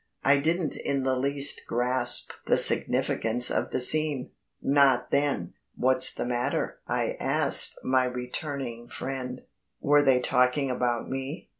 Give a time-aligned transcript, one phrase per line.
[0.23, 5.53] I didn't in the least grasp the significance of the scene not then.
[5.75, 9.41] "What's the matter?" I asked my returning friend;
[9.79, 11.49] "were they talking about me?"